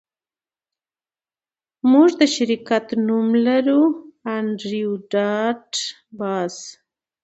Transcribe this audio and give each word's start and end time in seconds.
موږ 1.91 2.09
د 2.19 2.21
شرکت 2.35 2.85
نوم 3.07 3.27
لرو 3.45 3.81
انډریو 4.35 4.91
ډاټ 5.11 5.69
باس 6.17 6.55